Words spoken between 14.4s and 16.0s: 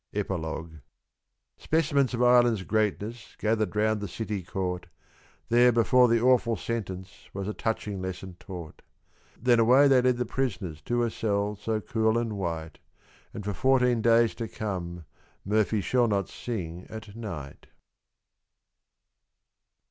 to come Murphy